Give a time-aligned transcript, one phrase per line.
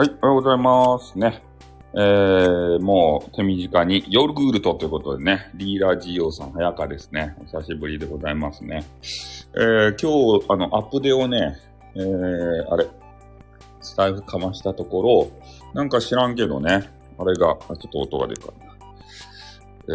[0.00, 1.42] はい、おはようございますね。
[1.92, 7.34] えー、もう手短にヨーグルトということでね、リーラー GO さん早かですね。
[7.40, 8.86] お久しぶりでございますね。
[9.56, 11.56] えー、今日、あの、アップデをね、
[11.96, 12.86] えー、あれ、
[13.80, 15.30] スタイフかましたところ、
[15.74, 16.88] なんか知らんけどね、
[17.18, 18.76] あれが、あちょっと音が出るかな。
[19.88, 19.92] え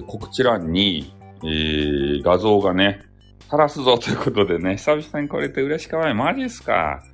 [0.00, 1.14] ー、告知欄に、
[1.44, 3.02] えー、画像がね、
[3.44, 6.14] 垂らすぞということでね、久々にこれって嬉しかわい。
[6.14, 7.04] マジっすか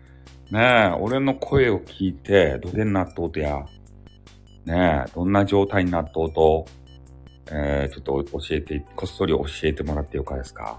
[0.51, 3.65] ねえ、俺の声を聞いて、どげんなっとうとや。
[4.67, 6.67] ねえ、どんな状態になっとうと、
[7.51, 10.79] えー、ちょっと教えて、こっそり教えてもらってよかですか。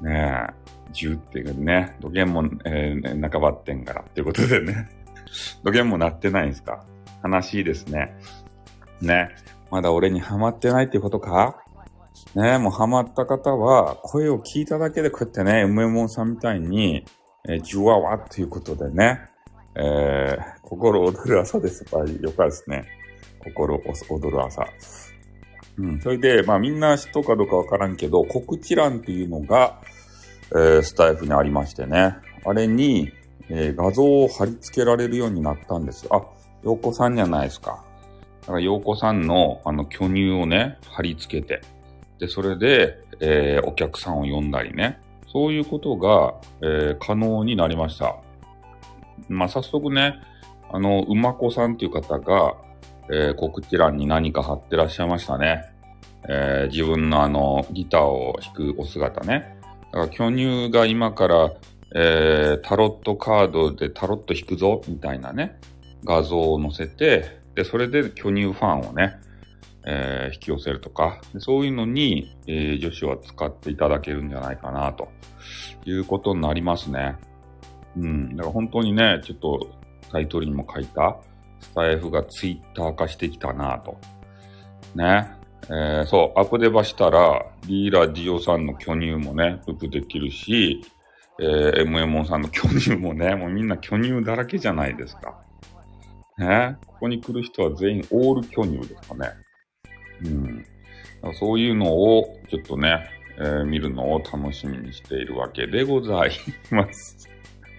[0.00, 4.88] ねえ、10っていうね、土源も、えー、半ばってんからっていうことでね、
[5.64, 6.84] 土源もなってないんですか。
[7.24, 8.16] 悲しいですね。
[9.00, 9.30] ね、
[9.70, 11.56] まだ俺にハマってないってことか。
[12.34, 17.04] ねえもうハマった方は、声を聞いただけでこうやってね、梅もんさんみたいに、
[17.48, 19.20] えー、ジュワワということでね、
[19.74, 21.84] えー、心躍る朝です。
[21.92, 22.84] やっぱりよかですね。
[23.44, 24.66] 心躍る朝。
[25.78, 26.00] うん。
[26.00, 29.80] それで、まあみんな知っとうかどうかわからんけど、告知欄っていうのが、
[30.52, 32.16] えー、スタイフにありましてね。
[32.46, 33.12] あれに、
[33.48, 36.16] えー、画像を貼り付けられるようになったんですよ。
[36.16, 36.22] あ、
[36.62, 37.84] 洋子さんじゃないですか。
[38.42, 41.60] だから洋子さんのあの巨乳をね、貼り付けて、
[42.18, 45.00] で、それで、えー、お客さんを呼んだりね。
[45.34, 48.16] そういうことが、えー、可能になりました。
[49.28, 50.20] まあ、早速ね、
[50.72, 52.54] あの、馬子さんっていう方が、
[53.10, 55.64] えー、告知欄に何か貼ってらっしゃいましたね。
[56.28, 59.58] えー、自分のあの、ギターを弾くお姿ね。
[59.92, 61.52] だから巨乳が今から、
[61.96, 65.58] えー、タロットカードでタロット弾くぞ、みたいなね、
[66.04, 69.16] 画像を載せて、で、それで巨乳ファンをね、
[69.86, 75.08] えー、引き寄せるとか、そういうのに、えー、女子は使っていただけるんじゃないかな、と
[75.84, 77.16] いうことになりますね。
[77.96, 78.36] うん。
[78.36, 79.70] だから本当にね、ちょっと
[80.10, 81.16] タイトルにも書いた、
[81.60, 83.98] スタイフがツイッター化してきたな、と。
[84.94, 85.30] ね。
[85.66, 90.82] えー、そう、アップデバしたら、リーラージオさんの巨乳もね、ウプできるし、
[91.40, 95.34] えー、MMO さんの巨乳もね、もうみんな巨乳だらけじゃないですか。
[96.38, 96.76] ね。
[96.86, 99.43] ここに来る人は全員オール巨乳ですかね。
[100.22, 100.66] うん。
[101.34, 103.08] そういうのをちょっとね、
[103.38, 106.30] えー、見るのを楽しみにしているわけでござい
[106.70, 107.28] ます。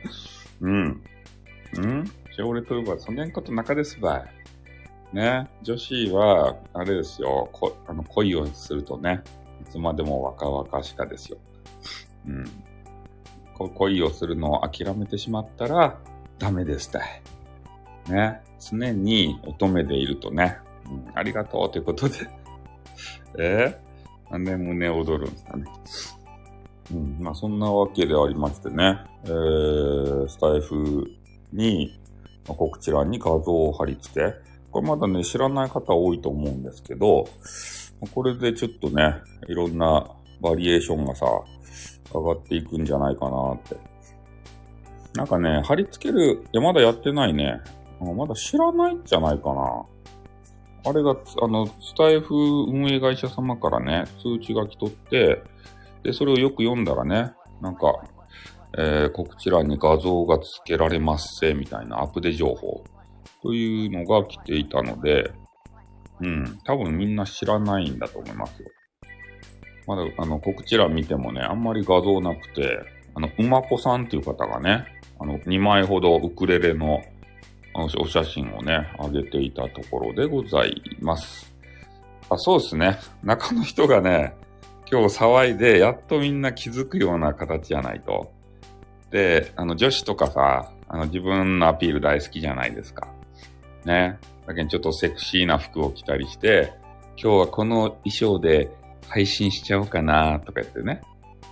[0.61, 1.01] うん。
[1.77, 2.03] うん？
[2.03, 4.25] じゃあ俺といえば、そんなこと中ですば
[5.13, 5.15] い。
[5.15, 5.47] ね？
[5.61, 9.21] 女子は、あれですよ、こあの恋をするとね、
[9.61, 11.37] いつまでも若々しかですよ。
[12.27, 12.45] うん。
[13.75, 15.97] 恋をするのを諦めてしまったら、
[16.39, 17.21] ダメですたい。
[18.09, 18.41] ね？
[18.59, 20.57] 常に乙女でいるとね、
[21.13, 22.15] ありがとうということで
[23.39, 23.79] え？
[24.29, 25.65] ー、なんで胸躍るんですかね。
[26.91, 31.09] うん、まあそんなわけでありましてね、えー、スタイフ
[31.51, 31.99] に、
[32.47, 34.33] まあ、告知欄に画像を貼り付け、
[34.71, 37.25] これまだね、知らない方多いと思うんですけど、
[38.13, 39.15] これでちょっとね、
[39.47, 40.05] いろんな
[40.41, 41.25] バリエーションがさ、
[42.13, 43.77] 上がっていくんじゃないかなって。
[45.15, 47.61] なんかね、貼り付ける、いや、まだやってないね。
[47.99, 49.85] まだ知らないんじゃないかな。
[50.85, 52.35] あれが、あの、スタイフ
[52.67, 55.41] 運営会社様からね、通知が来とって、
[56.03, 58.03] で、それをよく読んだらね、なんか、
[58.77, 62.83] えー、告知欄に画像が付けられますせ、みたいなアップデ情報
[63.41, 65.31] というのが来ていたので、
[66.21, 68.69] うん、多分みんな知らないんだと思いますよ。
[69.87, 72.79] まだ、あの、告知欄見てもね、あんまり画像なくて、
[73.15, 74.85] あの、うまこさんっていう方がね、
[75.19, 77.01] あの、2枚ほどウクレレの
[77.77, 81.53] お写真をね、上げていたところでございます。
[82.29, 82.97] あ、そうですね。
[83.23, 84.33] 中の人がね、
[84.89, 88.31] 今日騒いで、やっとみんな気づくような形じゃないと。
[89.11, 93.07] で、あの、女子とかさ、あの、自分のアピール大好きじゃないですか。
[93.83, 94.17] ね。
[94.47, 96.73] だけどちょっとセクシーな服を着たりして、
[97.17, 98.69] 今日はこの衣装で
[99.07, 101.01] 配信しちゃおうかなとか言ってね。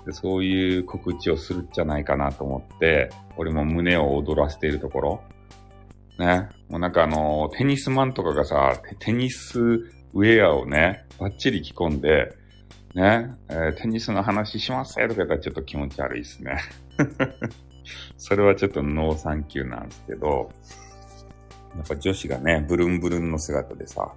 [0.06, 5.24] でそういう告知をするんじゃないかなと思って、俺も胸を躍らせているところ。
[6.25, 6.50] ね。
[6.70, 12.36] もうなんかあの、テニスマンとかがさ、テニスウェアをね、バッチリ着込んで、
[12.96, 16.58] ね、えー、テニスの話しますとか言ったらちょっと気持ち悪いですね。
[18.18, 20.52] それはちょっとノーサンキューなんですけど、
[21.75, 24.14] やっぱ女子がね、ブルンブルンの姿でさ、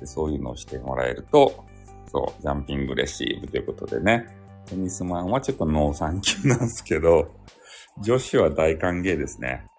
[0.00, 1.64] でそういうのをしてもらえると、
[2.06, 4.26] そう、ジャンピングレシーブということでね、
[4.66, 7.30] テニスマンはちょっとノーサンキューなんですけど、
[8.02, 9.69] 女子は大歓迎ですね。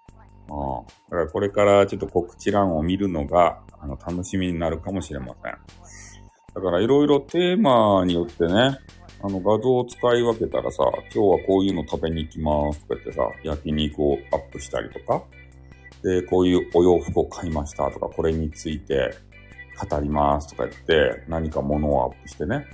[1.09, 5.57] だからこれからちょっと告知欄を見るのが、あの、楽しみになるかもしれません。
[6.53, 8.77] だからいろいろテーマによってね、
[9.23, 10.83] あの画像を使い分けたらさ、
[11.13, 15.23] 今日はこういうの食べに行きますとか言ってさ、焼肉をアップしたりとか、
[16.03, 19.15] で、こういうお洋服を買いましたとか、これについて
[19.89, 22.65] 語りますとか言って、何か物をアップしてね。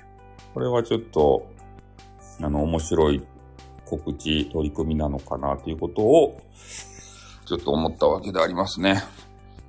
[0.54, 1.46] これはちょっと、
[2.40, 3.22] あの、面白い
[3.84, 6.40] 告知、取り組みなのかなということを、
[7.48, 9.02] ちょっと思ったわけでありますね。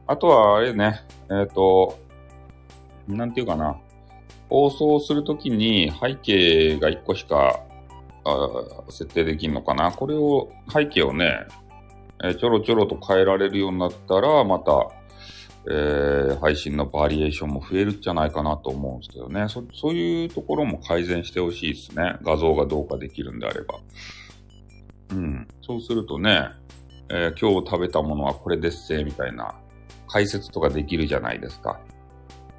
[0.05, 0.99] あとは、あれね、
[1.29, 1.97] えっ、ー、と、
[3.07, 3.77] なんていうかな。
[4.49, 7.59] 放送するときに背景が1個しか
[8.25, 8.49] あ
[8.89, 9.91] 設定できるのかな。
[9.91, 11.47] これを、背景をね、
[12.21, 14.89] えー、ちょろちょろと変えられるようになったら、また、
[15.69, 19.47] えー、配信のバリエーションも増えるんじゃないかなと思うんですけどね。
[19.47, 22.17] そそういうところも改善してほしいですね。
[22.23, 23.75] 画像がどうかできるんであれば。
[25.11, 25.47] うん。
[25.61, 26.49] そうするとね、
[27.11, 29.55] えー、今日食べたものはこれですせ、みたいな
[30.07, 31.79] 解説とかできるじゃないですか。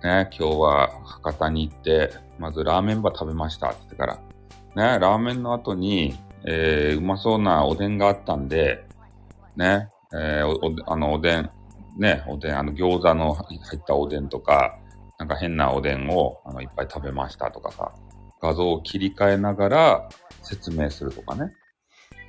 [0.02, 8.86] ね、今日は博多に行って、まずラーメンバ食べましたって言ってから、ね、ラーメンの後に、えー、うまそうなおでんがあったんで、
[9.56, 11.50] ね、えー、お、あの、おでん、
[11.98, 14.78] ね、おでん、あの、餃子の入ったおでんとか、
[15.18, 17.92] なんか変なおでんを、あの、いっぱい食べましたとかさ、
[18.40, 20.08] 画像を切り替えながら
[20.42, 21.52] 説明するとかね。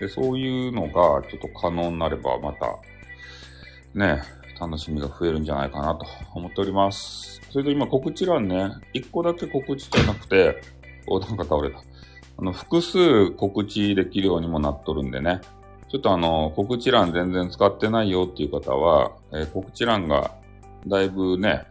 [0.01, 2.75] で、そういうのがちょっと可能になれば、また、
[3.93, 4.23] ね、
[4.59, 7.39] 楽しみが増えるんじゃないかなと思っております。
[7.51, 10.59] それと今告知欄ね、一個だけ告知じゃなくて、
[11.05, 11.83] お、なんか倒れた。
[12.37, 15.39] あの、複数告知できるようにもなっとるんでね。
[15.89, 20.31] ちょっとあの、告知欄全然使ってないよっていう方は、えー、告知欄が
[20.87, 21.67] だいぶね、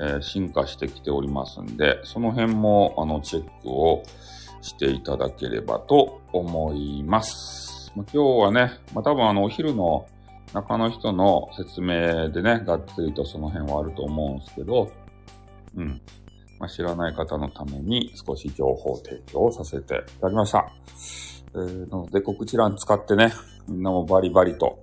[0.00, 4.02] えー、進化してきておりますんで、その辺もあの、チェックを
[4.66, 7.92] していただければと思います。
[7.94, 10.06] ま、今日はね、まあ、多分あの、お昼の
[10.52, 14.90] 中の人の説明でね、がっつりとその辺はあると思うんですけど、
[15.76, 16.00] うん。
[16.58, 20.70] まあ、知らない方のために少し情報提供させていただきました。
[21.54, 23.32] えー、なので告知欄使ってね、
[23.68, 24.82] みんなもバリバリと、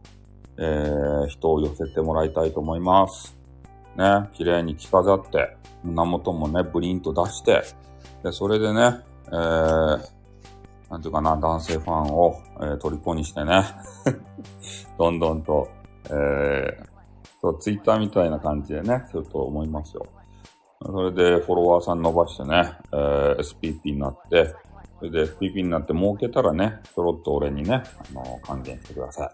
[0.57, 3.35] えー、人を寄せてもらいたいと思います。
[3.97, 7.63] ね、綺麗に着飾って、胸元もね、ブリンと出して、
[8.23, 9.01] で、それでね、
[9.33, 9.99] えー、
[10.91, 13.63] なんていうかな、男性ファンを、えー、虜にしてね、
[14.99, 15.67] どんどんと、
[16.05, 16.85] えー、
[17.41, 20.05] そう、ツイッターみたいな感じでね、すると思いますよ。
[20.85, 24.53] それでフォロワーさん伸ばしてね、えー、SPP になって、
[24.99, 27.81] それで SPP になって儲けたらね、ちょろっと俺にね、
[28.11, 29.29] あの還元してください。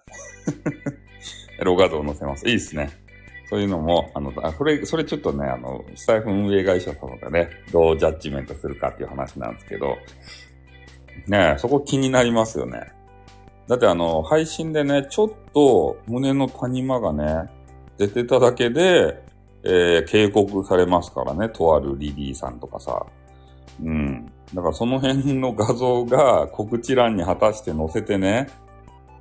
[1.59, 2.47] エロ画像載せます。
[2.47, 3.08] いいっすね。
[3.49, 9.97] そういうのも、あの、あそれ、それちょっとね、あの、スタイフ運営会社様がね、どうジャッジメントするかっていう話なんですけど、
[11.27, 12.91] ねそこ気になりますよね。
[13.67, 17.49] だってあの、配信でね、ちょっと胸の谷間がね、
[17.97, 19.19] 出てただけで、
[19.63, 23.03] えー、警告されますからね、とあるリリーさんとかさ。
[23.83, 24.31] うん。
[24.53, 28.47] だからその辺の画像が告知欄に果たして載せてね、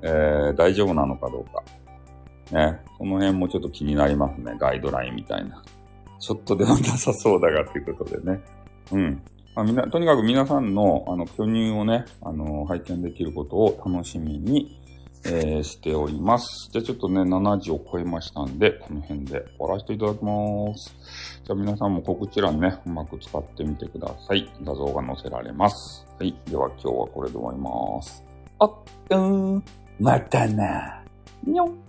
[0.03, 1.63] えー、大丈夫なのかどうか。
[2.53, 2.81] ね。
[2.99, 4.57] その辺もちょっと気になりますね。
[4.59, 5.63] ガイドラインみたいな。
[6.19, 8.41] ちょっとではなさそうだがっていうことでね。
[8.93, 9.23] うん。
[9.55, 14.81] まあ、みんな、とにかく皆さんの、あの、巨乳をね、あの、拝見できることを楽しみに、
[15.25, 16.69] えー、しております。
[16.73, 20.95] じゃあちょっとね、7時を超えましたんで、この辺で終わらせていただきます。
[21.45, 24.49] じゃあ皆さんも告知欄ね、うまく使ってみてください。
[24.63, 26.07] 画像が載せられます。
[26.19, 26.35] はい。
[26.47, 28.25] では今日はこれで終わります。
[28.61, 28.73] あっ、
[29.11, 29.65] うん、
[29.99, 31.03] またな。
[31.45, 31.88] にょん。